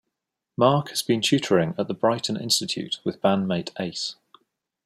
[0.57, 4.15] Mark has also been tutoring at the Brighton Institute with bandmate Ace.